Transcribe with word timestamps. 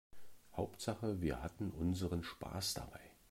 Hauptsache 0.57 1.21
wir 1.21 1.43
hatten 1.43 1.69
unseren 1.69 2.23
Spaß 2.23 2.73
dabei. 2.73 2.99